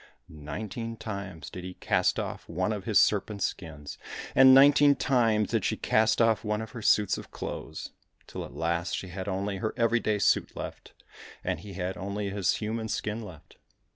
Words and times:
Nine 0.43 0.67
teen 0.67 0.97
times 0.97 1.51
did 1.51 1.63
he 1.63 1.75
cast 1.75 2.17
off 2.19 2.49
one 2.49 2.73
of 2.73 2.85
his 2.85 2.97
serpent's 2.97 3.45
skins, 3.45 3.99
and 4.33 4.51
nineteen 4.51 4.95
times 4.95 5.51
did 5.51 5.63
she 5.63 5.77
cast 5.77 6.19
off 6.19 6.43
one 6.43 6.59
of 6.59 6.71
her 6.71 6.81
suits 6.81 7.19
of 7.19 7.29
clothes, 7.29 7.91
till 8.25 8.43
at 8.43 8.55
last 8.55 8.95
she 8.95 9.09
had 9.09 9.27
only 9.27 9.57
her 9.57 9.75
every 9.77 9.99
day 9.99 10.17
suit 10.17 10.55
left, 10.55 10.93
and 11.43 11.59
he 11.59 11.73
had 11.73 11.97
only 11.97 12.31
his 12.31 12.55
human 12.55 12.87
skin 12.87 13.21
left. 13.21 13.57